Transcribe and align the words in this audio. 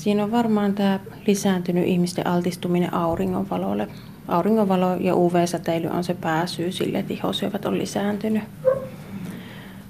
Siinä 0.00 0.24
on 0.24 0.30
varmaan 0.30 0.74
tämä 0.74 1.00
lisääntynyt 1.26 1.86
ihmisten 1.86 2.26
altistuminen 2.26 2.94
auringonvalolle. 2.94 3.88
Auringonvalo 4.28 4.94
ja 4.94 5.14
UV-säteily 5.14 5.86
on 5.86 6.04
se 6.04 6.14
pääsyy 6.14 6.72
sille, 6.72 6.98
että 6.98 7.12
ihosyövät 7.12 7.64
on 7.64 7.78
lisääntynyt. 7.78 8.42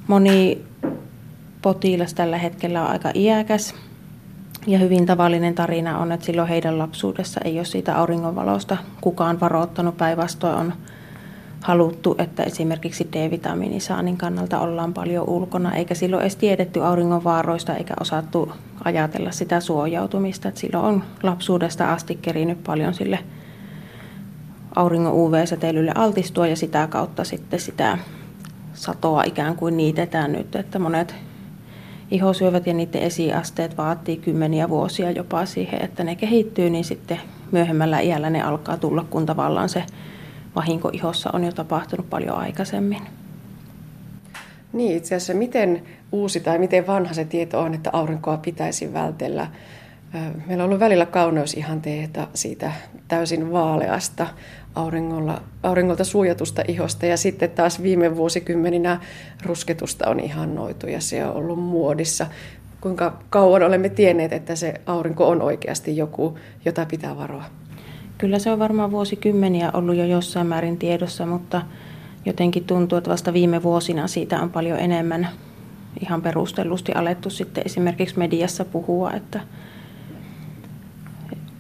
Moni 0.06 0.64
potilas 1.62 2.14
tällä 2.14 2.38
hetkellä 2.38 2.82
on 2.82 2.90
aika 2.90 3.10
iäkäs 3.14 3.74
ja 4.66 4.78
hyvin 4.78 5.06
tavallinen 5.06 5.54
tarina 5.54 5.99
on, 5.99 6.13
että 6.13 6.27
silloin 6.27 6.49
heidän 6.49 6.79
lapsuudessa 6.79 7.40
ei 7.45 7.58
ole 7.58 7.65
siitä 7.65 7.99
auringonvalosta 7.99 8.77
kukaan 9.01 9.40
varoittanut. 9.40 9.97
Päinvastoin 9.97 10.54
on 10.54 10.72
haluttu, 11.61 12.15
että 12.19 12.42
esimerkiksi 12.42 13.08
D-vitamiinisaanin 13.13 14.17
kannalta 14.17 14.60
ollaan 14.60 14.95
paljon 14.95 15.29
ulkona, 15.29 15.74
eikä 15.74 15.95
silloin 15.95 16.23
edes 16.23 16.37
tiedetty 16.37 16.84
auringonvaaroista 16.84 17.77
eikä 17.77 17.95
osattu 18.01 18.52
ajatella 18.84 19.30
sitä 19.30 19.60
suojautumista. 19.60 20.48
Että 20.48 20.60
silloin 20.60 20.84
on 20.84 21.02
lapsuudesta 21.23 21.92
asti 21.92 22.18
kerinyt 22.23 22.65
paljon 22.65 22.95
sille 22.95 23.18
auringon 24.77 25.12
UV-säteilylle 25.12 25.92
altistua 25.95 26.46
ja 26.46 26.56
sitä 26.56 26.87
kautta 26.87 27.24
sitten 27.24 27.60
sitä 27.60 27.98
satoa 28.74 29.23
ikään 29.23 29.56
kuin 29.56 29.77
niitetään 29.77 30.32
nyt, 30.32 30.56
että 30.56 30.79
monet 30.79 31.15
ihosyövät 32.10 32.66
ja 32.66 32.74
niiden 32.74 33.02
esiasteet 33.02 33.79
vaatii 33.79 34.16
kymmeniä 34.16 34.68
vuosia 34.68 35.10
jopa 35.10 35.46
siihen, 35.46 35.84
että 35.84 36.04
ne 36.04 36.16
kehittyy, 36.16 36.70
niin 36.70 36.84
sitten 36.84 37.20
myöhemmällä 37.52 38.01
iällä 38.01 38.30
ne 38.30 38.42
alkaa 38.42 38.77
tulla, 38.77 39.04
kun 39.10 39.27
tavallaan 39.27 39.68
se 39.68 39.84
vahinko 40.56 40.90
ihossa 40.92 41.30
on 41.32 41.45
jo 41.45 41.52
tapahtunut 41.52 42.10
paljon 42.10 42.36
aikaisemmin. 42.36 43.02
Niin, 44.73 44.96
itse 44.96 45.14
asiassa 45.14 45.34
miten 45.34 45.82
uusi 46.12 46.40
tai 46.40 46.59
miten 46.59 46.86
vanha 46.86 47.14
se 47.14 47.24
tieto 47.24 47.60
on, 47.60 47.74
että 47.74 47.90
aurinkoa 47.92 48.36
pitäisi 48.36 48.92
vältellä? 48.92 49.46
Meillä 50.46 50.64
on 50.64 50.68
ollut 50.68 50.80
välillä 50.80 51.06
kauneusihanteita 51.06 52.28
siitä 52.34 52.73
täysin 53.09 53.52
vaaleasta 53.52 54.26
auringolla, 54.74 55.43
auringolta 55.62 56.04
suojatusta 56.04 56.62
ihosta 56.68 57.06
ja 57.06 57.16
sitten 57.16 57.51
taas 57.51 57.82
viime 57.82 58.16
vuosikymmeninä 58.16 59.01
rusketusta 59.43 60.10
on 60.10 60.21
ihannoitu 60.21 60.87
ja 60.87 61.01
se 61.01 61.24
on 61.24 61.37
ollut 61.37 61.59
muodissa. 61.59 62.26
Kuinka 62.80 63.18
kauan 63.30 63.62
olemme 63.62 63.88
tienneet, 63.88 64.33
että 64.33 64.56
se 64.56 64.75
aurinko 64.87 65.28
on 65.28 65.43
oikeasti 65.43 65.97
joku, 65.97 66.39
jota 66.65 66.87
pitää 66.87 67.17
varoa? 67.17 67.45
Kyllä 68.21 68.39
se 68.39 68.53
on 68.53 68.59
varmaan 68.59 68.91
vuosikymmeniä 68.91 69.71
ollut 69.75 69.97
jo 69.97 70.05
jossain 70.05 70.47
määrin 70.47 70.79
tiedossa, 70.79 71.27
mutta 71.27 71.63
jotenkin 72.25 72.65
tuntuu, 72.65 72.99
että 72.99 73.11
vasta 73.11 73.33
viime 73.33 73.62
vuosina 73.62 74.09
siitä 74.09 74.43
on 74.43 74.51
paljon 74.51 74.79
enemmän 74.79 75.29
ihan 76.01 76.23
perustellusti 76.23 76.93
alettu 76.93 77.31
sitten 77.31 77.62
esimerkiksi 77.67 78.19
mediassa 78.19 78.65
puhua, 78.65 79.11
että 79.11 79.41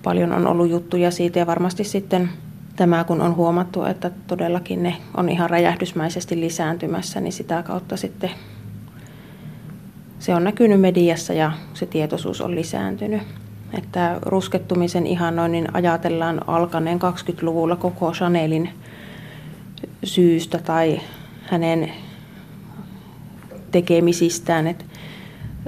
paljon 0.02 0.32
on 0.32 0.46
ollut 0.46 0.70
juttuja 0.70 1.10
siitä 1.10 1.38
ja 1.38 1.46
varmasti 1.46 1.84
sitten 1.84 2.30
tämä, 2.76 3.04
kun 3.04 3.20
on 3.20 3.36
huomattu, 3.36 3.84
että 3.84 4.10
todellakin 4.26 4.82
ne 4.82 4.96
on 5.16 5.28
ihan 5.28 5.50
räjähdysmäisesti 5.50 6.40
lisääntymässä, 6.40 7.20
niin 7.20 7.32
sitä 7.32 7.62
kautta 7.62 7.96
sitten 7.96 8.30
se 10.18 10.34
on 10.34 10.44
näkynyt 10.44 10.80
mediassa 10.80 11.32
ja 11.32 11.52
se 11.74 11.86
tietoisuus 11.86 12.40
on 12.40 12.54
lisääntynyt. 12.54 13.39
Että 13.78 14.18
ruskettumisen 14.22 15.06
ihannoinnin 15.06 15.68
ajatellaan 15.72 16.48
alkaneen 16.48 16.98
20-luvulla 16.98 17.76
koko 17.76 18.12
Chanelin 18.12 18.70
syystä 20.04 20.58
tai 20.58 21.00
hänen 21.42 21.92
tekemisistään. 23.70 24.66
Että 24.66 24.84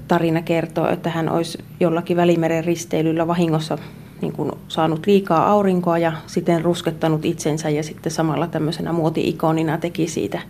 tarina 0.08 0.42
kertoo, 0.42 0.88
että 0.88 1.10
hän 1.10 1.28
olisi 1.28 1.58
jollakin 1.80 2.16
välimeren 2.16 2.64
risteilyllä 2.64 3.26
vahingossa 3.26 3.78
niin 4.20 4.32
kuin 4.32 4.52
saanut 4.68 5.06
liikaa 5.06 5.50
aurinkoa 5.50 5.98
ja 5.98 6.12
sitten 6.26 6.64
ruskettanut 6.64 7.24
itsensä 7.24 7.70
ja 7.70 7.82
sitten 7.82 8.12
samalla 8.12 8.46
tämmöisenä 8.46 8.92
muoti-ikonina 8.92 9.78
teki 9.78 10.06
siitä 10.08 10.40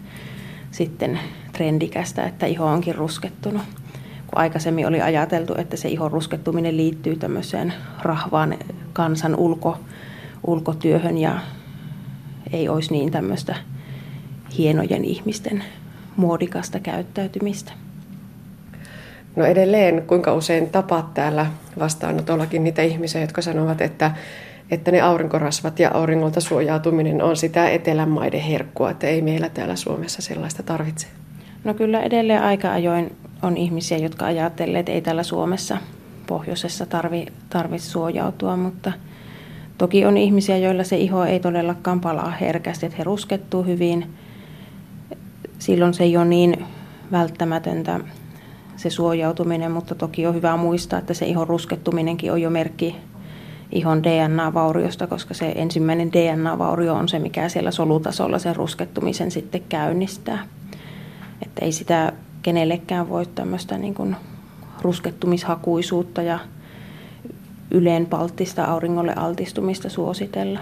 sitten 0.71 1.19
trendikästä, 1.53 2.25
että 2.25 2.47
iho 2.47 2.67
onkin 2.67 2.95
ruskettunut. 2.95 3.63
Kun 4.33 4.41
aikaisemmin 4.41 4.87
oli 4.87 5.01
ajateltu, 5.01 5.55
että 5.59 5.77
se 5.77 5.89
ihon 5.89 6.11
ruskettuminen 6.11 6.77
liittyy 6.77 7.17
tämmöiseen 7.17 7.73
rahvaan 8.03 8.59
kansan 8.93 9.37
ulko, 9.37 9.79
ulkotyöhön 10.47 11.19
ja 11.19 11.39
ei 12.53 12.69
olisi 12.69 12.93
niin 12.93 13.11
tämmöistä 13.11 13.57
hienojen 14.59 15.05
ihmisten 15.05 15.65
muodikasta 16.17 16.81
käyttäytymistä. 16.81 17.73
No 19.37 19.45
edelleen, 19.45 20.03
kuinka 20.07 20.35
usein 20.35 20.71
tapaat 20.71 21.15
täällä 21.15 21.47
vastaanotollakin 21.79 22.65
niitä 22.65 22.83
ihmisiä, 22.83 23.21
jotka 23.21 23.43
sanovat, 23.43 23.81
että, 23.81 24.11
että 24.71 24.91
ne 24.91 25.01
aurinkorasvat 25.01 25.79
ja 25.79 25.91
auringolta 25.95 26.41
suojautuminen 26.41 27.23
on 27.23 27.37
sitä 27.37 27.69
etelämaiden 27.69 28.41
herkkua, 28.41 28.91
että 28.91 29.07
ei 29.07 29.23
meillä 29.23 29.49
täällä 29.49 29.77
Suomessa 29.77 30.23
sellaista 30.23 30.63
tarvitse? 30.63 31.07
No 31.65 31.75
kyllä 31.75 32.03
edelleen 32.03 32.43
aika 32.43 32.73
ajoin 32.73 33.17
on 33.43 33.57
ihmisiä, 33.57 33.99
jotka 33.99 34.27
ajattelee, 34.27 34.81
että 34.81 34.93
ei 34.93 35.03
täällä 35.03 35.23
Suomessa 35.23 35.79
pohjoisessa 36.27 36.87
tarvi, 36.87 37.27
tarvi 37.51 37.79
suojautua, 37.79 38.57
mutta 38.57 38.93
toki 39.79 40.07
on 40.07 40.17
ihmisiä, 40.17 40.57
joilla 40.57 40.85
se 40.85 40.97
iho 40.97 41.25
ei 41.25 41.41
todellakaan 41.41 42.01
palaa 42.01 42.31
herkästi, 42.31 42.87
että 42.87 42.99
he 42.99 43.05
ruskettuu 43.05 43.63
hyvin. 43.63 44.07
Silloin 45.59 45.95
se 45.95 46.05
ei 46.05 46.17
ole 46.17 46.25
niin 46.25 46.65
välttämätöntä 47.13 48.01
se 48.77 48.91
suojautuminen, 48.91 49.73
mutta 49.73 49.95
toki 49.95 50.27
on 50.27 50.35
hyvä 50.35 50.57
muistaa, 50.57 50.99
että 50.99 51.15
se 51.15 51.27
ihon 51.27 51.49
ruskettuminenkin 51.49 52.33
on 52.33 52.43
jo 52.43 52.51
merkki 52.51 52.97
ihon 53.73 54.03
DNA-vauriosta, 54.03 55.07
koska 55.07 55.35
se 55.35 55.53
ensimmäinen 55.57 56.13
DNA-vaurio 56.13 56.95
on 56.95 57.09
se, 57.09 57.19
mikä 57.19 57.49
siellä 57.49 57.71
solutasolla 57.71 58.39
sen 58.39 58.57
ruskettumisen 58.57 59.31
sitten 59.31 59.63
käynnistää. 59.69 60.47
Että 61.43 61.65
ei 61.65 61.73
sitä 61.73 62.13
kenellekään 62.43 63.09
voi 63.09 63.27
tämmöistä 63.27 63.79
niin 63.79 63.95
kuin 63.95 64.17
ruskettumishakuisuutta 64.83 66.23
ja 66.23 66.39
yleenpalttista 67.71 68.65
auringolle 68.65 69.13
altistumista 69.17 69.89
suositella. 69.89 70.61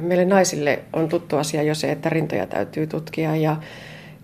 Meille 0.00 0.24
naisille 0.24 0.82
on 0.92 1.08
tuttu 1.08 1.36
asia 1.36 1.62
jo 1.62 1.74
se, 1.74 1.92
että 1.92 2.08
rintoja 2.08 2.46
täytyy 2.46 2.86
tutkia 2.86 3.36
ja 3.36 3.56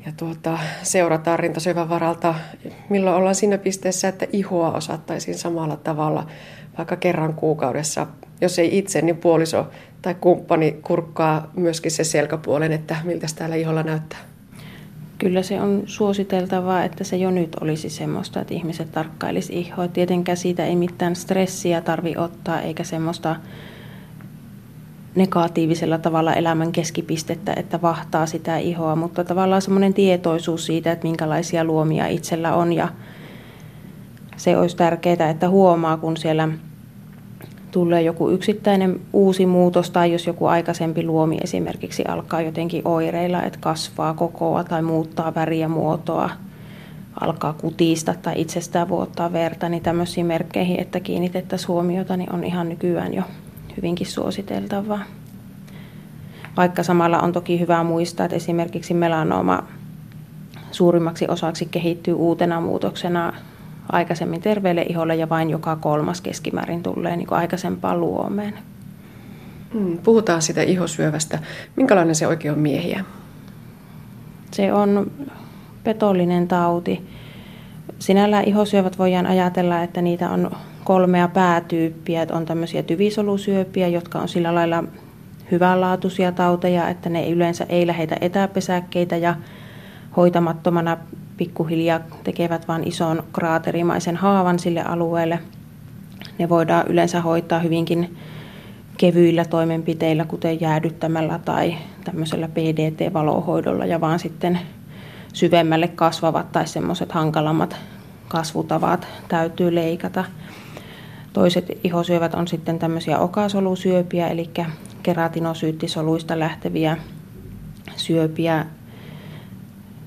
ja 0.06 0.12
tuota, 0.16 0.58
seurataan 0.82 1.38
rintasyövän 1.38 1.88
varalta, 1.88 2.34
milloin 2.88 3.16
ollaan 3.16 3.34
siinä 3.34 3.58
pisteessä, 3.58 4.08
että 4.08 4.26
ihoa 4.32 4.72
osattaisiin 4.72 5.38
samalla 5.38 5.76
tavalla 5.76 6.26
vaikka 6.78 6.96
kerran 6.96 7.34
kuukaudessa. 7.34 8.06
Jos 8.40 8.58
ei 8.58 8.78
itse, 8.78 9.02
niin 9.02 9.16
puoliso 9.16 9.66
tai 10.02 10.14
kumppani 10.14 10.72
kurkkaa 10.82 11.50
myöskin 11.56 11.90
se 11.90 12.04
selkäpuolen, 12.04 12.72
että 12.72 12.96
miltä 13.04 13.26
täällä 13.36 13.56
iholla 13.56 13.82
näyttää. 13.82 14.33
Kyllä 15.19 15.42
se 15.42 15.60
on 15.60 15.82
suositeltavaa, 15.86 16.84
että 16.84 17.04
se 17.04 17.16
jo 17.16 17.30
nyt 17.30 17.56
olisi 17.60 17.91
semmoista, 17.91 18.41
että 18.41 18.54
ihmiset 18.54 18.92
tarkkailisi 18.92 19.60
ihoa. 19.60 19.88
Tietenkään 19.88 20.36
siitä 20.36 20.66
ei 20.66 20.76
mitään 20.76 21.16
stressiä 21.16 21.80
tarvi 21.80 22.16
ottaa, 22.16 22.60
eikä 22.60 22.84
semmoista 22.84 23.36
negatiivisella 25.14 25.98
tavalla 25.98 26.34
elämän 26.34 26.72
keskipistettä, 26.72 27.52
että 27.56 27.82
vahtaa 27.82 28.26
sitä 28.26 28.58
ihoa, 28.58 28.97
mutta 28.97 29.25
tavallaan 29.25 29.62
semmoinen 29.62 29.94
tietoisuus 29.94 30.66
siitä, 30.66 30.92
että 30.92 31.06
minkälaisia 31.06 31.64
luomia 31.64 32.06
itsellä 32.06 32.54
on 32.54 32.72
ja 32.72 32.88
se 34.36 34.56
olisi 34.56 34.76
tärkeää, 34.76 35.31
että 35.31 35.48
huomaa, 35.48 35.96
kun 35.96 36.16
siellä 36.16 36.48
tulee 37.74 38.02
joku 38.02 38.30
yksittäinen 38.30 39.00
uusi 39.12 39.46
muutos 39.46 39.90
tai 39.90 40.12
jos 40.12 40.26
joku 40.26 40.46
aikaisempi 40.46 41.02
luomi 41.06 41.38
esimerkiksi 41.44 42.04
alkaa 42.04 42.40
jotenkin 42.40 42.82
oireilla, 42.84 43.42
että 43.42 43.58
kasvaa 43.62 44.14
kokoa 44.14 44.64
tai 44.64 44.82
muuttaa 44.82 45.34
väriä 45.34 45.68
muotoa, 45.68 46.30
alkaa 47.20 47.52
kutista 47.52 48.14
tai 48.22 48.40
itsestään 48.40 48.88
vuottaa 48.88 49.32
verta, 49.32 49.68
niin 49.68 49.82
tämmöisiin 49.82 50.26
merkkeihin, 50.26 50.81
että 50.81 51.00
kiinnitettäisiin 51.00 51.69
huomiota, 51.69 52.16
niin 52.16 52.32
on 52.32 52.44
ihan 52.44 52.69
nykyään 52.69 53.14
jo 53.14 53.22
hyvinkin 53.76 54.06
suositeltavaa. 54.06 55.04
Vaikka 56.56 56.82
samalla 56.82 57.20
on 57.20 57.32
toki 57.32 57.60
hyvä 57.60 57.84
muistaa, 57.84 58.26
että 58.26 58.37
esimerkiksi 58.37 58.94
melanoma 58.94 59.62
suurimmaksi 60.70 61.26
osaksi 61.28 61.66
kehittyy 61.70 62.14
uutena 62.14 62.60
muutoksena 62.60 63.32
aikaisemmin 63.92 64.40
terveelle 64.40 64.82
iholle 64.82 65.14
ja 65.14 65.28
vain 65.28 65.50
joka 65.50 65.76
kolmas 65.76 66.20
keskimäärin 66.20 66.82
tulee 66.82 67.16
niin 67.16 67.26
kuin 67.26 67.38
aikaisempaan 67.38 68.00
luomeen. 68.00 68.54
Hmm, 69.75 69.98
puhutaan 69.98 70.42
sitä 70.42 70.62
ihosyövästä. 70.62 71.38
Minkälainen 71.76 72.14
se 72.14 72.26
oikein 72.26 72.54
on 72.54 72.60
miehiä? 72.60 73.04
Se 74.50 74.72
on 74.72 75.10
petollinen 75.84 76.48
tauti. 76.48 77.06
Sinällään 77.98 78.44
ihosyövät 78.44 78.98
voidaan 78.98 79.26
ajatella, 79.26 79.82
että 79.82 80.02
niitä 80.02 80.30
on 80.30 80.50
kolmea 80.84 81.28
päätyyppiä. 81.28 82.22
Että 82.22 82.34
on 82.34 82.44
tämmöisiä 82.44 82.82
tyvisolusyöpiä, 82.82 83.88
jotka 83.88 84.19
on 84.19 84.28
sillä 84.28 84.54
lailla 84.54 84.84
hyvänlaatuisia 85.50 86.32
tauteja, 86.32 86.88
että 86.88 87.08
ne 87.08 87.30
yleensä 87.30 87.66
ei 87.69 87.87
lähetä 87.87 88.16
etäpesäkkeitä 88.20 89.16
ja 89.16 89.34
hoitamattomana 90.16 90.96
pikkuhiljaa 91.36 92.00
tekevät 92.25 92.69
vain 92.69 92.88
ison 92.88 93.25
kraaterimaisen 93.32 94.16
haavan 94.16 94.58
sille 94.58 94.82
alueelle. 94.82 95.38
ne 96.38 96.48
voidaan 96.48 96.86
yleensä 96.88 97.20
hoitaa 97.20 97.58
hyvinkin 97.58 98.16
kevyillä 98.96 99.44
toimenpiteillä, 99.44 100.25
kuten 100.25 100.60
jäädyttämällä 100.60 101.40
tai 101.44 101.75
tämmöisellä 102.04 102.48
PDT-valohoidolla 102.48 103.86
ja 103.86 104.00
vaan 104.00 104.19
sitten 104.19 104.58
syvemmälle 105.32 105.88
kasvavat 105.88 106.52
tai 106.52 106.66
semmoiset 106.66 107.12
hankalammat 107.12 107.76
kasvutavat 108.28 109.06
täytyy 109.28 109.75
leikata. 109.75 110.25
Toiset 111.32 111.78
ihosyövät 111.84 112.34
on 112.34 112.48
sitten 112.48 112.78
tämmöisiä 112.78 113.19
okasolusyöpiä, 113.19 114.28
eli 114.28 114.50
keratinosyyttisoluista 115.02 116.38
lähteviä 116.38 116.96
syöpiä. 117.96 118.66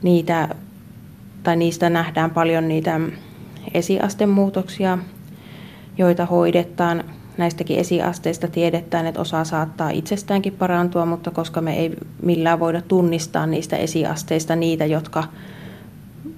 Niitä, 0.04 0.50
tai 1.48 1.56
niistä 1.56 1.90
nähdään 1.90 2.32
paljon 2.32 2.68
niitä 2.68 3.00
esiastemuutoksia, 3.74 4.98
joita 5.98 6.26
hoidetaan. 6.26 7.04
Näistäkin 7.38 7.80
esiasteista 7.80 8.48
tiedetään, 8.48 9.06
että 9.06 9.22
osa 9.22 9.44
saattaa 9.44 9.90
itsestäänkin 9.90 10.54
parantua, 10.54 11.06
mutta 11.06 11.32
koska 11.32 11.62
me 11.62 11.80
ei 11.80 11.92
millään 12.22 12.60
voida 12.60 12.82
tunnistaa 12.82 13.48
niistä 13.48 13.76
esiasteista 13.76 14.56
niitä, 14.56 14.86
jotka 14.86 15.24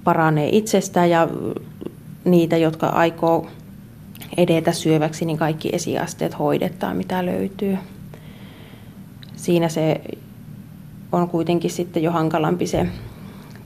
paranee 0.04 0.50
itsestään 0.52 1.10
ja 1.10 1.28
niitä, 2.26 2.58
jotka 2.58 2.88
aikoo 2.88 3.48
edetä 4.38 4.72
syöväksi, 4.72 5.26
niin 5.26 5.38
kaikki 5.38 5.70
esiasteet 5.74 6.40
hoidetaan, 6.40 6.98
mitä 6.98 7.26
löytyy. 7.26 7.78
Siinä 9.36 9.70
se 9.70 10.02
on 11.12 11.30
kuitenkin 11.30 11.72
sitten 11.72 12.04
jo 12.04 12.12
hankalampi 12.12 12.68
se 12.68 12.88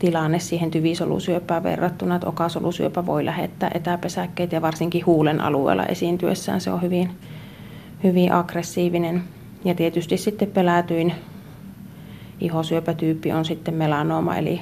tilanne 0.03 0.39
siihen 0.39 0.71
tyvisolusyöpään 0.71 1.63
verrattuna, 1.63 2.15
että 2.15 2.27
okasolusyöpä 2.27 3.05
voi 3.05 3.25
lähettää 3.25 3.71
etäpesäkkeitä 3.73 4.55
ja 4.55 4.61
varsinkin 4.61 5.05
huulen 5.05 5.41
alueella 5.41 5.85
esiintyessään 5.85 6.61
se 6.61 6.71
on 6.71 6.81
hyvin, 6.81 7.09
hyvin 8.03 8.31
aggressiivinen. 8.31 9.23
Ja 9.65 9.75
tietysti 9.75 10.17
sitten 10.17 10.51
pelätyin 10.51 11.13
ihosyöpätyyppi 12.39 13.31
on 13.31 13.45
sitten 13.45 13.73
melanooma 13.73 14.35
eli 14.35 14.61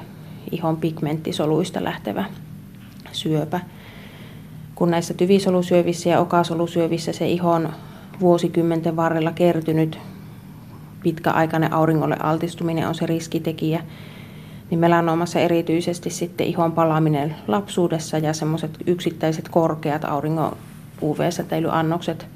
ihon 0.51 0.77
pigmenttisoluista 0.77 1.83
lähtevä 1.83 2.25
syöpä. 3.11 3.59
Kun 4.75 4.91
näissä 4.91 5.13
tyvisolusyövissä 5.13 6.09
ja 6.09 6.19
okasolusyövissä 6.19 7.13
se 7.13 7.27
ihon 7.27 7.69
vuosikymmenten 8.19 8.95
varrella 8.95 9.31
kertynyt 9.31 9.99
pitkäaikainen 11.03 11.73
auringolle 11.73 12.17
altistuminen 12.23 12.87
on 12.87 12.95
se 12.95 13.05
riskitekijä, 13.05 13.83
niin 14.71 14.79
melanoomassa 14.79 15.39
erityisesti 15.39 16.09
sitten 16.09 16.47
ihon 16.47 16.71
palaaminen 16.71 17.35
lapsuudessa 17.47 18.17
ja 18.17 18.33
semmoiset 18.33 18.77
yksittäiset 18.87 19.49
korkeat 19.49 20.05
auringon 20.05 20.57
UV-säteilyannokset 21.01 22.27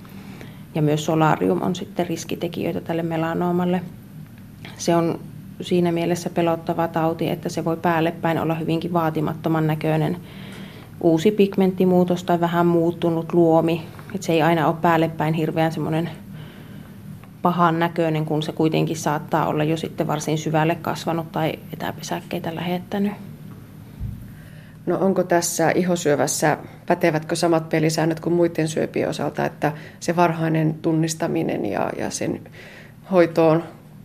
ja 0.76 0.82
myös 0.82 1.06
solarium 1.06 1.62
on 1.62 1.76
sitten 1.76 2.08
riskitekijöitä 2.08 2.82
tälle 2.82 3.04
melanoomalle. 3.04 3.82
Se 4.78 4.96
on 4.96 5.20
siinä 5.62 5.92
mielessä 5.92 6.30
pelottava 6.30 6.88
tauti, 6.88 7.30
että 7.30 7.50
se 7.50 7.66
voi 7.66 7.78
päälle 7.78 8.12
päin 8.12 8.40
olla 8.40 8.56
hyvinkin 8.56 8.94
vaatimattoman 8.94 9.68
näköinen 9.68 10.18
uusi 11.02 11.32
pigmenttimuutos 11.32 12.24
tai 12.24 12.40
vähän 12.40 12.66
muuttunut 12.66 13.34
luomi. 13.34 13.82
Että 14.16 14.28
se 14.28 14.34
ei 14.34 14.42
aina 14.42 14.68
ole 14.68 14.76
päälle 14.82 15.10
päin 15.10 15.34
hirveän 15.34 15.72
semmoinen 15.72 16.10
pahan 17.46 17.80
näköinen, 17.80 18.26
kun 18.26 18.44
se 18.44 18.52
kuitenkin 18.52 18.98
saattaa 18.98 19.48
olla 19.48 19.64
jo 19.64 19.78
sitten 19.78 20.08
varsin 20.08 20.38
syvälle 20.38 20.76
kasvanut 20.76 21.32
tai 21.32 21.54
etäpesäkkeitä 21.74 22.56
lähettänyt. 22.56 23.12
No 24.86 24.98
onko 24.98 25.24
tässä 25.24 25.72
ihosyövässä, 25.72 26.58
pätevätkö 26.86 27.36
samat 27.36 27.70
pelisäännöt 27.70 28.20
kuin 28.20 28.34
muiden 28.34 28.68
syöpien 28.68 29.10
osalta, 29.10 29.46
että 29.46 29.72
se 30.00 30.16
varhainen 30.16 30.74
tunnistaminen 30.74 31.66
ja, 31.66 31.90
ja 31.98 32.10
sen 32.10 32.42
hoitoon 33.12 33.64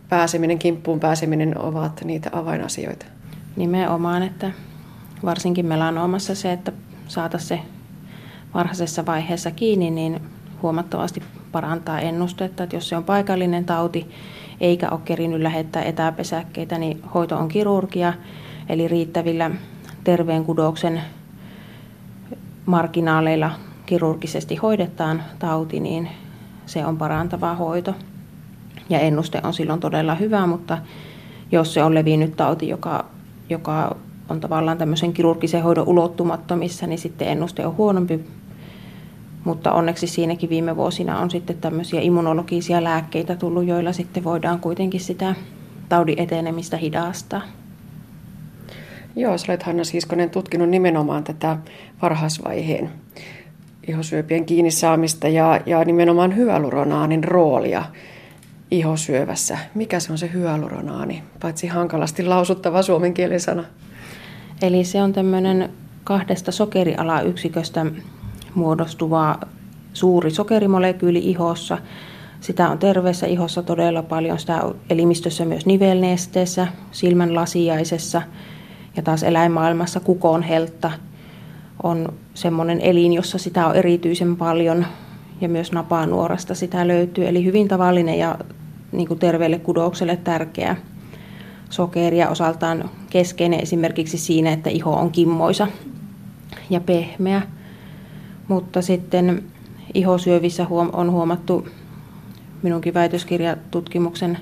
pääseminen, 0.09 0.59
kimppuun 0.59 0.99
pääseminen 0.99 1.57
ovat 1.57 2.01
niitä 2.03 2.29
avainasioita? 2.33 3.05
Nimenomaan, 3.55 4.23
että 4.23 4.51
varsinkin 5.25 5.65
melanoomassa 5.65 6.35
se, 6.35 6.51
että 6.51 6.71
saataisiin 7.07 7.59
se 7.59 7.65
varhaisessa 8.53 9.05
vaiheessa 9.05 9.51
kiinni, 9.51 9.91
niin 9.91 10.21
huomattavasti 10.61 11.23
parantaa 11.51 11.99
ennustetta. 11.99 12.63
Että 12.63 12.75
jos 12.75 12.89
se 12.89 12.97
on 12.97 13.03
paikallinen 13.03 13.65
tauti 13.65 14.07
eikä 14.61 14.89
ole 14.89 14.99
kerinyt 15.05 15.41
lähettää 15.41 15.83
etäpesäkkeitä, 15.83 16.77
niin 16.77 17.03
hoito 17.13 17.37
on 17.37 17.47
kirurgia, 17.47 18.13
eli 18.69 18.87
riittävillä 18.87 19.51
terveen 20.03 20.45
kudoksen 20.45 21.01
marginaaleilla 22.65 23.51
kirurgisesti 23.85 24.55
hoidetaan 24.55 25.23
tauti, 25.39 25.79
niin 25.79 26.09
se 26.65 26.85
on 26.85 26.97
parantava 26.97 27.55
hoito. 27.55 27.95
Ja 28.89 28.99
ennuste 28.99 29.41
on 29.43 29.53
silloin 29.53 29.79
todella 29.79 30.15
hyvä, 30.15 30.47
mutta 30.47 30.77
jos 31.51 31.73
se 31.73 31.83
on 31.83 31.95
levinnyt 31.95 32.35
tauti, 32.35 32.69
joka, 32.69 33.05
joka 33.49 33.95
on 34.29 34.39
tavallaan 34.39 34.77
tämmöisen 34.77 35.13
kirurgisen 35.13 35.63
hoidon 35.63 35.87
ulottumattomissa, 35.87 36.87
niin 36.87 36.99
sitten 36.99 37.27
ennuste 37.27 37.65
on 37.65 37.77
huonompi. 37.77 38.25
Mutta 39.43 39.71
onneksi 39.71 40.07
siinäkin 40.07 40.49
viime 40.49 40.75
vuosina 40.75 41.19
on 41.19 41.31
sitten 41.31 41.57
tämmöisiä 41.57 42.01
immunologisia 42.01 42.83
lääkkeitä 42.83 43.35
tullut, 43.35 43.65
joilla 43.65 43.93
sitten 43.93 44.23
voidaan 44.23 44.59
kuitenkin 44.59 44.99
sitä 44.99 45.35
taudin 45.89 46.19
etenemistä 46.19 46.77
hidastaa. 46.77 47.41
Joo, 49.15 49.37
sä 49.37 49.45
olet 49.49 49.63
Hanna 49.63 49.83
Siiskonen 49.83 50.29
tutkinut 50.29 50.69
nimenomaan 50.69 51.23
tätä 51.23 51.57
varhaisvaiheen 52.01 52.91
ihosyöpien 53.87 54.45
kiinni 54.45 54.71
saamista 54.71 55.27
ja, 55.27 55.61
ja 55.65 55.83
nimenomaan 55.83 56.35
hyaluronaanin 56.35 57.23
roolia 57.23 57.83
ihosyövässä. 58.71 59.57
Mikä 59.75 59.99
se 59.99 60.11
on 60.11 60.17
se 60.17 60.29
hyaluronaani, 60.33 61.23
paitsi 61.41 61.67
hankalasti 61.67 62.23
lausuttava 62.23 62.81
suomen 62.81 63.13
kielen 63.13 63.39
sana? 63.39 63.63
Eli 64.61 64.83
se 64.83 65.01
on 65.01 65.13
tämmöinen 65.13 65.69
kahdesta 66.03 66.51
sokerialayksiköstä 66.51 67.85
muodostuva 68.55 69.39
suuri 69.93 70.31
sokerimolekyyli 70.31 71.19
ihossa. 71.19 71.77
Sitä 72.39 72.69
on 72.69 72.77
terveessä 72.77 73.27
ihossa 73.27 73.63
todella 73.63 74.03
paljon, 74.03 74.39
sitä 74.39 74.61
on 74.61 74.75
elimistössä 74.89 75.45
myös 75.45 75.65
nivelnesteessä, 75.65 76.67
silmän 76.91 77.35
lasiaisessa 77.35 78.21
ja 78.95 79.01
taas 79.03 79.23
eläinmaailmassa 79.23 79.99
kukon 79.99 80.43
heltta 80.43 80.91
on 81.83 82.13
semmoinen 82.33 82.81
elin, 82.81 83.13
jossa 83.13 83.37
sitä 83.37 83.67
on 83.67 83.75
erityisen 83.75 84.35
paljon 84.35 84.85
ja 85.41 85.49
myös 85.49 85.71
napanuorasta 85.71 86.55
sitä 86.55 86.87
löytyy. 86.87 87.27
Eli 87.27 87.45
hyvin 87.45 87.67
tavallinen 87.67 88.19
ja 88.19 88.37
niin 88.91 89.07
kuin 89.07 89.19
terveelle 89.19 89.59
kudokselle 89.59 90.17
tärkeä 90.17 90.75
sokeri 91.69 92.17
ja 92.17 92.29
osaltaan 92.29 92.89
keskeinen 93.09 93.59
esimerkiksi 93.59 94.17
siinä, 94.17 94.51
että 94.51 94.69
iho 94.69 94.93
on 94.93 95.11
kimmoisa 95.11 95.67
ja 96.69 96.79
pehmeä. 96.79 97.41
Mutta 98.51 98.81
sitten 98.81 99.43
ihosyövissä 99.93 100.67
on 100.93 101.11
huomattu 101.11 101.67
minunkin 102.61 102.93
väitöskirjatutkimuksen 102.93 104.37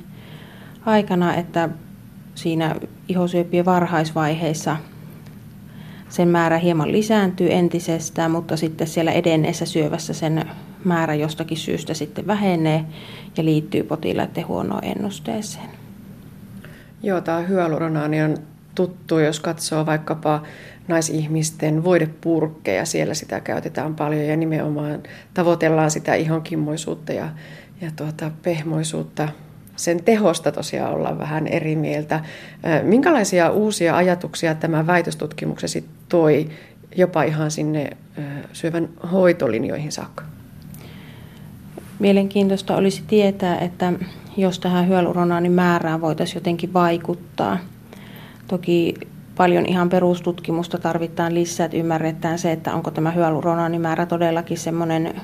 aikana, 0.86 1.36
että 1.36 1.70
siinä 2.36 2.76
ihosyöpien 3.08 3.66
varhaisvaiheissa 3.66 4.78
sen 6.10 6.28
määrä 6.28 6.58
hieman 6.58 6.92
lisääntyy 6.92 7.54
entisestään, 7.54 8.32
mutta 8.32 8.58
sitten 8.58 8.88
siellä 8.88 9.12
edenneessä 9.12 9.66
syövässä 9.66 10.14
sen 10.14 10.50
määrä 10.86 11.16
jostakin 11.16 11.58
syystä 11.58 11.94
sitten 11.94 12.28
vähenee 12.28 12.86
ja 13.38 13.46
liittyy 13.46 13.84
potilaiden 13.84 14.48
huonoon 14.48 14.84
ennusteeseen. 14.84 15.70
Joo, 17.04 17.22
tämä 17.22 17.42
hyaluronaani 17.42 18.22
on 18.22 18.38
tuttu, 18.76 19.20
jos 19.20 19.40
katsoo 19.40 19.86
vaikkapa 19.86 20.42
naisihmisten 20.90 21.84
voidepurkkeja. 21.84 22.86
Siellä 22.86 23.14
sitä 23.14 23.40
käytetään 23.40 23.96
paljon 23.96 24.26
ja 24.26 24.38
nimenomaan 24.38 25.04
tavoitellaan 25.34 25.92
sitä 25.92 26.16
ihonkimmoisuutta 26.16 27.14
ja, 27.14 27.30
ja 27.82 27.92
tuota, 27.96 28.32
pehmoisuutta. 28.42 29.30
Sen 29.76 30.04
tehosta 30.04 30.52
tosiaan 30.52 30.94
ollaan 30.94 31.20
vähän 31.20 31.48
eri 31.48 31.76
mieltä. 31.76 32.24
Minkälaisia 32.84 33.52
uusia 33.52 33.98
ajatuksia 33.98 34.56
tämä 34.56 34.88
väitöstutkimuksesi 34.88 35.86
toi 36.10 36.50
jopa 36.96 37.24
ihan 37.24 37.52
sinne 37.52 37.98
syövän 38.54 38.90
hoitolinjoihin 39.12 39.92
saakka? 39.92 40.24
Mielenkiintoista 42.00 42.76
olisi 42.76 43.04
tietää, 43.08 43.58
että 43.60 43.94
jos 44.38 44.60
tähän 44.60 44.88
hyaluronaanin 44.88 45.52
määrään 45.52 46.02
voitaisiin 46.02 46.36
jotenkin 46.36 46.74
vaikuttaa. 46.74 47.58
Toki 48.48 48.94
paljon 49.40 49.66
ihan 49.66 49.90
perustutkimusta 49.90 50.78
tarvitaan 50.78 51.34
lisää, 51.34 51.66
että 51.66 51.78
ymmärretään 51.78 52.40
se, 52.40 52.52
että 52.52 52.74
onko 52.74 52.92
tämä 52.92 53.12
hyaluronaanimäärä 53.12 54.06
todellakin 54.06 54.58
semmoinen 54.58 55.22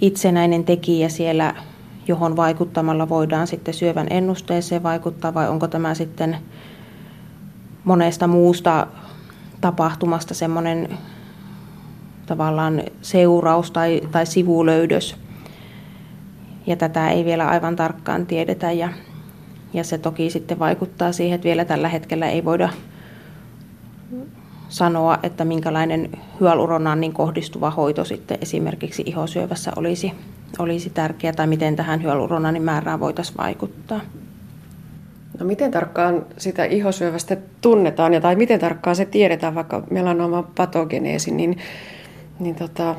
itsenäinen 0.00 0.64
tekijä 0.64 1.08
siellä, 1.08 1.54
johon 2.08 2.36
vaikuttamalla 2.36 3.08
voidaan 3.08 3.46
sitten 3.46 3.74
syövän 3.74 4.06
ennusteeseen 4.10 4.82
vaikuttaa, 4.82 5.34
vai 5.34 5.48
onko 5.48 5.68
tämä 5.68 5.94
sitten 5.94 6.36
monesta 7.84 8.26
muusta 8.26 8.86
tapahtumasta 9.60 10.34
semmoinen 10.34 10.98
tavallaan 12.26 12.82
seuraus 13.02 13.70
tai, 13.70 14.00
tai 14.12 14.26
sivulöydös. 14.26 15.16
Ja 16.66 16.76
tätä 16.76 17.10
ei 17.10 17.24
vielä 17.24 17.48
aivan 17.48 17.76
tarkkaan 17.76 18.26
tiedetä 18.26 18.72
ja, 18.72 18.88
ja 19.72 19.84
se 19.84 19.98
toki 19.98 20.30
sitten 20.30 20.58
vaikuttaa 20.58 21.12
siihen, 21.12 21.34
että 21.34 21.44
vielä 21.44 21.64
tällä 21.64 21.88
hetkellä 21.88 22.28
ei 22.28 22.44
voida 22.44 22.68
sanoa, 24.68 25.18
että 25.22 25.44
minkälainen 25.44 26.10
hyaluronannin 26.40 27.12
kohdistuva 27.12 27.70
hoito 27.70 28.04
sitten 28.04 28.38
esimerkiksi 28.40 29.02
ihosyövässä 29.06 29.72
olisi, 29.76 30.12
olisi 30.58 30.90
tärkeä 30.90 31.32
tai 31.32 31.46
miten 31.46 31.76
tähän 31.76 32.02
hyaluronannin 32.02 32.62
määrään 32.62 33.00
voitaisiin 33.00 33.36
vaikuttaa. 33.38 34.00
No 35.38 35.46
miten 35.46 35.70
tarkkaan 35.70 36.26
sitä 36.38 36.64
ihosyövästä 36.64 37.36
tunnetaan 37.60 38.14
ja 38.14 38.20
tai 38.20 38.36
miten 38.36 38.60
tarkkaan 38.60 38.96
se 38.96 39.04
tiedetään 39.04 39.54
vaikka 39.54 39.82
melanoma 39.90 40.42
patogeneesi, 40.42 41.30
niin, 41.30 41.58
niin 42.38 42.54
tota, 42.54 42.94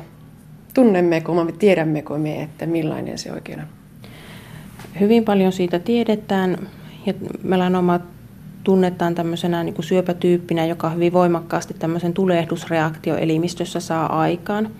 tunnemmeko 0.74 1.44
me, 1.44 1.52
tiedämmekö 1.52 2.18
me, 2.18 2.42
että 2.42 2.66
millainen 2.66 3.18
se 3.18 3.32
oikein 3.32 3.60
on? 3.60 3.77
Hyvin 5.00 5.24
paljon 5.24 5.52
siitä 5.52 5.78
tiedetään 5.78 6.68
ja 7.06 7.14
melanoma 7.42 8.00
tunnetaan 8.64 9.14
tämmöisenä 9.14 9.64
niin 9.64 9.74
kuin 9.74 9.84
syöpätyyppinä, 9.84 10.66
joka 10.66 10.90
hyvin 10.90 11.12
voimakkaasti 11.12 11.74
tämmöisen 11.74 12.12
tulehdusreaktio 12.12 13.16
elimistössä 13.16 13.80
saa 13.80 14.20
aikaan. 14.20 14.70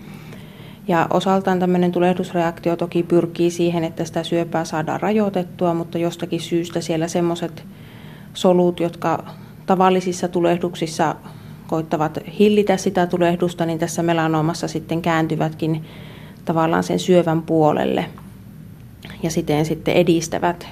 Ja 0.88 1.07
osaltaan 1.11 1.59
tämmöinen 1.59 1.93
tulehdusreaktio 1.93 2.77
toki 2.77 3.03
pyrkii 3.03 3.50
siihen, 3.50 3.85
että 3.85 4.05
sitä 4.05 4.23
syöpää 4.23 4.65
saadaan 4.65 5.00
rajoitettua, 5.00 5.75
mutta 5.75 5.99
jostakin 5.99 6.41
syystä 6.41 6.81
siellä 6.81 7.09
semmoiset 7.09 7.65
solut, 8.35 8.81
jotka 8.81 9.25
tavallisissa 9.67 10.29
tulehduksissa 10.29 11.15
koittavat 11.67 12.19
hillitä 12.38 12.77
sitä 12.77 13.07
tulehdusta, 13.07 13.67
niin 13.67 13.79
tässä 13.79 14.03
melanomassa 14.03 14.69
sitten 14.69 15.03
kääntyvätkin 15.03 15.85
tavallaan 16.45 16.85
sen 16.85 16.99
syövän 16.99 17.43
puolelle 17.43 18.05
ja 19.22 19.30
siten 19.30 19.64
sitten 19.64 19.94
edistävät 19.94 20.68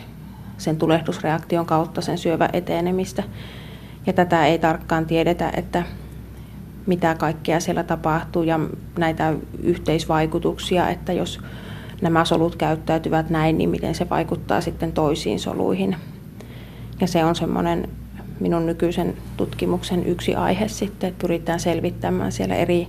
sen 0.58 0.76
tulehdusreaktion 0.76 1.66
kautta 1.66 2.00
sen 2.00 2.18
syövän 2.18 2.50
etenemistä. 2.52 3.22
Ja 4.06 4.12
tätä 4.12 4.46
ei 4.46 4.58
tarkkaan 4.58 5.06
tiedetä, 5.06 5.52
että 5.56 5.82
mitä 6.86 7.14
kaikkea 7.14 7.60
siellä 7.60 7.82
tapahtuu 7.82 8.42
ja 8.42 8.60
näitä 8.98 9.34
yhteisvaikutuksia, 9.62 10.88
että 10.88 11.12
jos 11.12 11.40
nämä 12.02 12.24
solut 12.24 12.56
käyttäytyvät 12.56 13.30
näin, 13.30 13.58
niin 13.58 13.70
miten 13.70 13.94
se 13.94 14.08
vaikuttaa 14.08 14.60
sitten 14.60 14.92
toisiin 14.92 15.40
soluihin. 15.40 15.96
Ja 17.00 17.06
se 17.06 17.24
on 17.24 17.36
semmoinen 17.36 17.88
minun 18.40 18.66
nykyisen 18.66 19.14
tutkimuksen 19.36 20.06
yksi 20.06 20.34
aihe 20.34 20.68
sitten, 20.68 21.08
että 21.08 21.20
pyritään 21.20 21.60
selvittämään 21.60 22.32
siellä 22.32 22.54
eri 22.54 22.88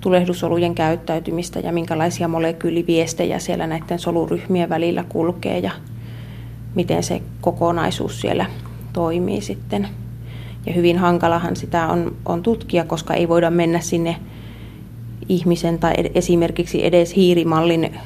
tulehdussolujen 0.00 0.74
käyttäytymistä 0.74 1.60
ja 1.60 1.72
minkälaisia 1.72 2.28
molekyyliviestejä 2.28 3.38
siellä 3.38 3.66
näiden 3.66 3.98
soluryhmien 3.98 4.68
välillä 4.68 5.04
kulkee 5.08 5.58
ja 5.58 5.70
miten 6.74 7.02
se 7.02 7.22
kokonaisuus 7.40 8.20
siellä 8.20 8.46
toimii 8.92 9.40
sitten. 9.40 9.88
Ja 10.66 10.72
hyvin 10.72 10.98
hankalahan 10.98 11.56
sitä 11.56 11.86
on, 11.86 12.16
on 12.26 12.42
tutkia, 12.42 12.84
koska 12.84 13.14
ei 13.14 13.28
voida 13.28 13.50
mennä 13.50 13.80
sinne 13.80 14.16
ihmisen 15.28 15.78
tai 15.78 15.94
esimerkiksi 16.14 16.86
edes 16.86 17.16
hiirimallin 17.16 17.98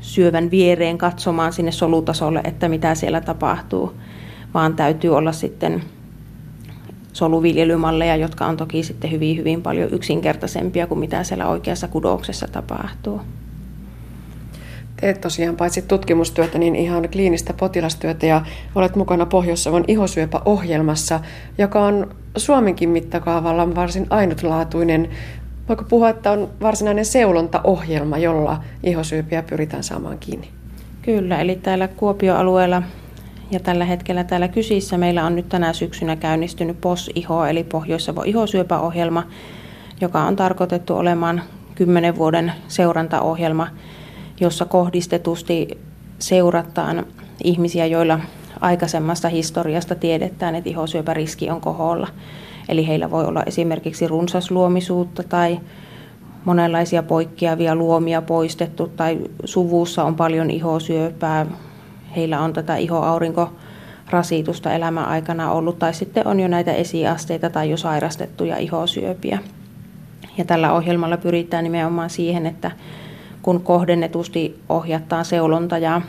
syövän 0.00 0.50
viereen 0.50 0.98
katsomaan 0.98 1.52
sinne 1.52 1.72
solutasolle, 1.72 2.40
että 2.44 2.68
mitä 2.68 2.94
siellä 2.94 3.20
tapahtuu, 3.20 3.92
vaan 4.54 4.76
täytyy 4.76 5.16
olla 5.16 5.32
sitten 5.32 5.82
soluviljelymalleja, 7.14 8.16
jotka 8.16 8.46
on 8.46 8.56
toki 8.56 8.82
sitten 8.82 9.10
hyvin, 9.10 9.36
hyvin 9.36 9.62
paljon 9.62 9.90
yksinkertaisempia 9.92 10.86
kuin 10.86 10.98
mitä 10.98 11.24
siellä 11.24 11.48
oikeassa 11.48 11.88
kudoksessa 11.88 12.48
tapahtuu. 12.52 13.20
Teet 15.00 15.20
tosiaan 15.20 15.56
paitsi 15.56 15.82
tutkimustyötä, 15.82 16.58
niin 16.58 16.76
ihan 16.76 17.08
kliinistä 17.12 17.52
potilastyötä 17.52 18.26
ja 18.26 18.42
olet 18.74 18.96
mukana 18.96 19.26
Pohjois-Savon 19.26 19.84
ihosyöpäohjelmassa, 19.88 21.20
joka 21.58 21.84
on 21.84 22.14
Suomenkin 22.36 22.88
mittakaavalla 22.88 23.74
varsin 23.74 24.06
ainutlaatuinen. 24.10 25.08
Voiko 25.68 25.84
puhua, 25.84 26.08
että 26.08 26.30
on 26.32 26.48
varsinainen 26.60 27.04
seulontaohjelma, 27.04 28.18
jolla 28.18 28.60
ihosyöpiä 28.82 29.42
pyritään 29.42 29.84
saamaan 29.84 30.18
kiinni? 30.18 30.48
Kyllä, 31.02 31.40
eli 31.40 31.56
täällä 31.56 31.88
Kuopio-alueella 31.88 32.82
ja 33.50 33.60
tällä 33.60 33.84
hetkellä 33.84 34.24
täällä 34.24 34.48
Kysissä 34.48 34.98
meillä 34.98 35.24
on 35.24 35.36
nyt 35.36 35.48
tänä 35.48 35.72
syksynä 35.72 36.16
käynnistynyt 36.16 36.80
POS-iho, 36.80 37.46
eli 37.46 37.64
Pohjois-Savon 37.64 38.26
ihosyöpäohjelma, 38.26 39.22
joka 40.00 40.22
on 40.22 40.36
tarkoitettu 40.36 40.96
olemaan 40.96 41.42
10 41.74 42.16
vuoden 42.16 42.52
seurantaohjelma– 42.68 43.68
jossa 44.40 44.64
kohdistetusti 44.64 45.78
seurataan 46.18 47.06
ihmisiä, 47.44 47.86
joilla 47.86 48.20
aikaisemmasta 48.60 49.28
historiasta 49.28 49.94
tiedetään, 49.94 50.54
että 50.54 50.70
ihosyöpäriski 50.70 51.50
on 51.50 51.60
koholla. 51.60 52.08
Eli 52.68 52.86
heillä 52.86 53.10
voi 53.10 53.24
olla 53.24 53.42
esimerkiksi 53.42 54.08
runsasluomisuutta 54.08 55.22
tai 55.22 55.60
monenlaisia 56.44 57.02
poikkeavia 57.02 57.74
luomia 57.74 58.22
poistettu 58.22 58.86
tai 58.96 59.18
suvussa 59.44 60.04
on 60.04 60.14
paljon 60.14 60.50
ihosyöpää. 60.50 61.46
Heillä 62.16 62.40
on 62.40 62.52
tätä 62.52 62.76
ihoaurinkorasitusta 62.76 64.72
elämän 64.72 65.04
aikana 65.04 65.50
ollut 65.50 65.78
tai 65.78 65.94
sitten 65.94 66.26
on 66.26 66.40
jo 66.40 66.48
näitä 66.48 66.72
esiasteita 66.72 67.50
tai 67.50 67.70
jo 67.70 67.76
sairastettuja 67.76 68.56
ihosyöpiä. 68.56 69.38
Ja 70.38 70.44
tällä 70.44 70.72
ohjelmalla 70.72 71.16
pyritään 71.16 71.64
nimenomaan 71.64 72.10
siihen, 72.10 72.46
että 72.46 72.70
kun 73.42 73.60
kohdennetusti 73.60 74.60
ohjataan 74.68 75.24
seulonta 75.24 75.78
ja 75.78 76.00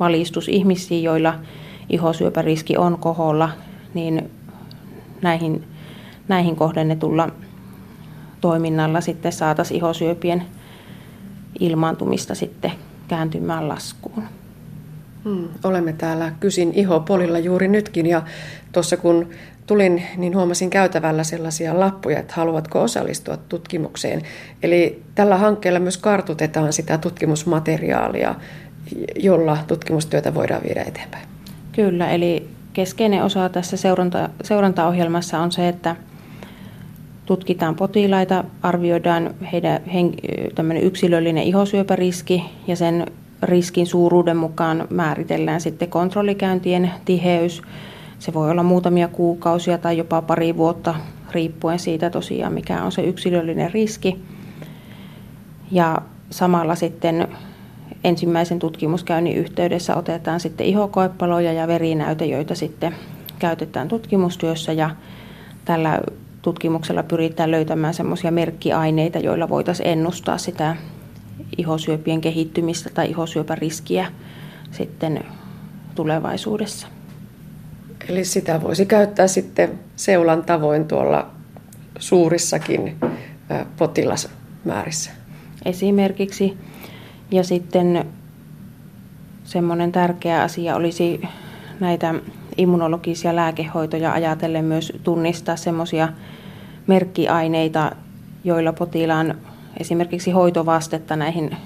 valistus 0.00 0.48
ihmisiin, 0.48 1.02
joilla 1.02 1.34
ihosyöpäriski 1.90 2.76
on 2.76 2.98
koholla, 2.98 3.50
niin 3.94 4.30
näihin, 5.22 5.64
näihin 6.28 6.56
kohdennetulla 6.56 7.28
toiminnalla 8.40 9.00
sitten 9.00 9.32
saataisiin 9.32 9.78
ihosyöpien 9.78 10.42
ilmaantumista 11.60 12.34
sitten 12.34 12.72
kääntymään 13.08 13.68
laskuun. 13.68 14.24
Hmm, 15.24 15.48
olemme 15.64 15.92
täällä 15.92 16.32
Kysin 16.40 16.72
ihopolilla 16.74 17.38
juuri 17.38 17.68
nytkin 17.68 18.06
ja 18.06 18.22
tuossa 18.72 18.96
kun 18.96 19.28
tulin, 19.66 20.02
niin 20.16 20.36
huomasin 20.36 20.70
käytävällä 20.70 21.24
sellaisia 21.24 21.80
lappuja, 21.80 22.18
että 22.18 22.34
haluatko 22.36 22.82
osallistua 22.82 23.36
tutkimukseen. 23.36 24.22
Eli 24.62 25.02
tällä 25.14 25.36
hankkeella 25.36 25.80
myös 25.80 25.96
kartutetaan 25.96 26.72
sitä 26.72 26.98
tutkimusmateriaalia, 26.98 28.34
jolla 29.16 29.58
tutkimustyötä 29.66 30.34
voidaan 30.34 30.62
viedä 30.62 30.82
eteenpäin. 30.82 31.28
Kyllä, 31.72 32.10
eli 32.10 32.48
keskeinen 32.72 33.24
osa 33.24 33.48
tässä 33.48 33.76
seuranta, 33.76 34.30
seurantaohjelmassa 34.44 35.38
on 35.38 35.52
se, 35.52 35.68
että 35.68 35.96
tutkitaan 37.26 37.74
potilaita, 37.74 38.44
arvioidaan 38.62 39.34
heidän 39.52 39.84
hen, 39.84 40.14
yksilöllinen 40.82 41.44
ihosyöpäriski 41.44 42.44
ja 42.66 42.76
sen 42.76 43.06
riskin 43.42 43.86
suuruuden 43.86 44.36
mukaan 44.36 44.86
määritellään 44.90 45.60
sitten 45.60 45.88
kontrollikäyntien 45.88 46.90
tiheys, 47.04 47.62
se 48.18 48.34
voi 48.34 48.50
olla 48.50 48.62
muutamia 48.62 49.08
kuukausia 49.08 49.78
tai 49.78 49.98
jopa 49.98 50.22
pari 50.22 50.56
vuotta 50.56 50.94
riippuen 51.32 51.78
siitä 51.78 52.10
tosiaan, 52.10 52.52
mikä 52.52 52.82
on 52.82 52.92
se 52.92 53.02
yksilöllinen 53.02 53.72
riski. 53.72 54.22
Ja 55.70 55.98
samalla 56.30 56.74
sitten 56.74 57.28
ensimmäisen 58.04 58.58
tutkimuskäynnin 58.58 59.36
yhteydessä 59.36 59.96
otetaan 59.96 60.40
sitten 60.40 60.66
ihokoepaloja 60.66 61.52
ja 61.52 61.68
verinäyte, 61.68 62.26
joita 62.26 62.54
sitten 62.54 62.94
käytetään 63.38 63.88
tutkimustyössä 63.88 64.72
ja 64.72 64.90
tällä 65.64 66.00
tutkimuksella 66.42 67.02
pyritään 67.02 67.50
löytämään 67.50 67.94
semmoisia 67.94 68.30
merkkiaineita, 68.30 69.18
joilla 69.18 69.48
voitaisiin 69.48 69.88
ennustaa 69.88 70.38
sitä 70.38 70.76
ihosyöpien 71.58 72.20
kehittymistä 72.20 72.90
tai 72.94 73.10
ihosyöpäriskiä 73.10 74.12
sitten 74.70 75.24
tulevaisuudessa. 75.94 76.86
Eli 78.08 78.24
sitä 78.24 78.62
voisi 78.62 78.86
käyttää 78.86 79.26
sitten 79.26 79.78
seulan 79.96 80.44
tavoin 80.44 80.84
tuolla 80.84 81.30
suurissakin 81.98 82.96
potilasmäärissä. 83.76 85.10
Esimerkiksi. 85.64 86.56
Ja 87.30 87.44
sitten 87.44 88.04
semmoinen 89.44 89.92
tärkeä 89.92 90.42
asia 90.42 90.76
olisi 90.76 91.20
näitä 91.80 92.14
immunologisia 92.56 93.36
lääkehoitoja 93.36 94.12
ajatellen 94.12 94.64
myös 94.64 94.92
tunnistaa 95.02 95.56
semmoisia 95.56 96.08
merkkiaineita, 96.86 97.92
joilla 98.44 98.72
potilaan 98.72 99.34
esimerkiksi 99.78 100.30
hoitovastetta 100.30 101.16
näihin 101.16 101.56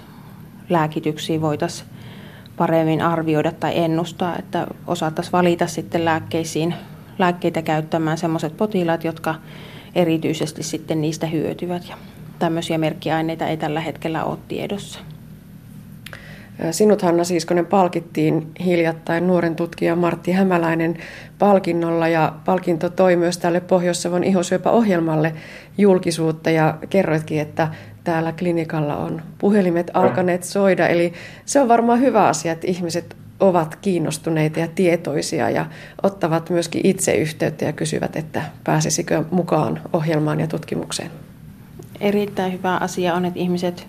lääkityksiin 0.69 1.41
voitaisiin 1.41 1.89
paremmin 2.57 3.03
arvioida 3.03 3.53
tai 3.53 3.79
ennustaa, 3.79 4.39
että 4.39 4.67
osattaisiin 4.87 5.33
valita 5.33 5.67
sitten 5.67 6.05
lääkkeisiin, 6.05 6.75
lääkkeitä 7.19 7.63
käyttämään 7.63 8.19
sellaiset 8.19 8.57
potilaat, 8.57 9.05
jotka 9.05 9.35
erityisesti 9.95 10.63
sitten 10.63 11.01
niistä 11.01 11.27
hyötyvät. 11.27 11.89
Ja 11.89 11.97
tämmöisiä 12.39 12.79
merkkiaineita 12.79 13.47
ei 13.47 13.57
tällä 13.57 13.81
hetkellä 13.81 14.25
ole 14.25 14.39
tiedossa. 14.49 14.99
Sinut 16.71 17.03
Hanna 17.03 17.25
Siiskonen 17.25 17.67
palkittiin 17.67 18.51
hiljattain 18.65 19.27
nuoren 19.27 19.57
tutkija 19.57 19.97
Martti 19.97 20.33
Hämäläinen 20.33 20.99
palkinnolla 21.39 22.09
ja 22.09 22.33
palkinto 22.45 22.91
toi 22.91 23.17
myös 23.17 23.39
tälle 23.39 23.61
Pohjois-Savon 23.61 24.25
ihosyöpäohjelmalle 24.25 25.33
julkisuutta 25.79 26.51
ja 26.51 26.79
kerroitkin, 26.91 27.41
että 27.41 27.69
täällä 28.05 28.33
klinikalla 28.33 28.97
on 28.97 29.23
puhelimet 29.39 29.91
alkaneet 29.95 30.45
soida. 30.45 30.89
Eli 30.89 31.13
se 31.45 31.61
on 31.61 31.69
varmaan 31.69 32.01
hyvä 32.01 32.27
asia, 32.27 32.53
että 32.53 32.67
ihmiset 32.67 33.17
ovat 33.41 33.77
kiinnostuneita 33.77 34.61
ja 34.61 34.69
tietoisia 34.69 35.51
ja 35.51 35.67
ottavat 36.03 36.51
myöskin 36.51 36.87
itse 36.87 37.15
yhteyttä 37.15 37.65
ja 37.65 37.73
kysyvät, 37.73 38.17
että 38.17 38.43
pääsisikö 38.65 39.25
mukaan 39.31 39.81
ohjelmaan 39.93 40.41
ja 40.41 40.47
tutkimukseen. 40.47 41.11
Erittäin 42.01 42.53
hyvä 42.53 42.77
asia 42.77 43.15
on, 43.15 43.25
että 43.25 43.41
ihmiset 43.41 43.87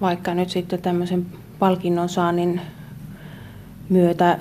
vaikka 0.00 0.34
nyt 0.34 0.48
sitten 0.48 0.82
tämmöisen 0.82 1.26
palkinnon 1.58 2.08
saannin 2.08 2.60
myötä 3.88 4.38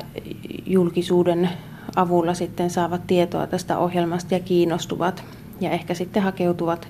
julkisuuden 0.66 1.50
avulla 1.96 2.34
sitten 2.34 2.70
saavat 2.70 3.08
tietoa 3.08 3.48
tästä 3.48 3.78
ohjelmasta 3.78 4.34
ja 4.34 4.40
kiinnostuvat 4.40 5.24
ja 5.60 5.72
ehkä 5.72 5.94
sitten 5.94 6.24
hakeutuvat 6.24 6.88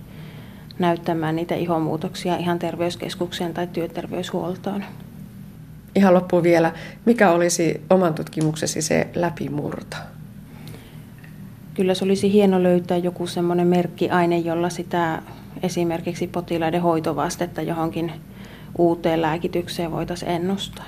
näyttämään 0.84 1.36
niitä 1.36 1.56
ihomuutoksia 1.56 2.38
ihan 2.38 2.60
terveyskeskukseen 2.60 3.54
tai 3.54 3.68
työterveyshuoltoon. 3.68 4.84
Ihan 5.96 6.14
loppuun 6.14 6.44
vielä, 6.44 6.72
mikä 7.06 7.32
olisi 7.32 7.82
oman 7.90 8.14
tutkimuksesi 8.14 8.82
se 8.82 9.08
läpimurto? 9.16 9.98
Kyllä 11.74 11.94
se 11.94 12.06
olisi 12.06 12.32
hieno 12.32 12.64
löytää 12.64 12.98
joku 12.98 13.28
semmoinen 13.28 13.68
merkkiaine, 13.68 14.38
jolla 14.38 14.70
sitä 14.70 15.22
esimerkiksi 15.64 16.28
potilaiden 16.28 16.82
hoitovastetta 16.82 17.62
johonkin 17.62 18.12
uuteen 18.78 19.22
lääkitykseen 19.22 19.92
voitaisiin 19.92 20.32
ennustaa. 20.32 20.86